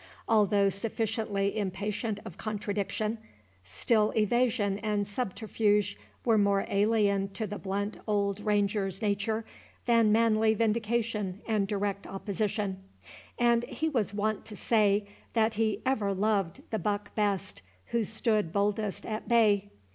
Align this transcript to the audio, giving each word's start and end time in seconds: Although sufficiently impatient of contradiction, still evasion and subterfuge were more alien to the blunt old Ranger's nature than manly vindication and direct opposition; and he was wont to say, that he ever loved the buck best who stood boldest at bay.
Although 0.27 0.71
sufficiently 0.71 1.55
impatient 1.55 2.19
of 2.25 2.35
contradiction, 2.35 3.19
still 3.63 4.11
evasion 4.15 4.79
and 4.79 5.07
subterfuge 5.07 5.95
were 6.25 6.39
more 6.39 6.65
alien 6.69 7.29
to 7.33 7.45
the 7.45 7.59
blunt 7.59 7.97
old 8.07 8.39
Ranger's 8.39 9.03
nature 9.03 9.45
than 9.85 10.11
manly 10.11 10.55
vindication 10.55 11.41
and 11.47 11.67
direct 11.67 12.07
opposition; 12.07 12.81
and 13.37 13.63
he 13.65 13.89
was 13.89 14.11
wont 14.11 14.43
to 14.45 14.55
say, 14.55 15.05
that 15.33 15.53
he 15.53 15.83
ever 15.85 16.15
loved 16.15 16.63
the 16.71 16.79
buck 16.79 17.13
best 17.13 17.61
who 17.89 18.03
stood 18.03 18.51
boldest 18.51 19.05
at 19.05 19.27
bay. 19.27 19.69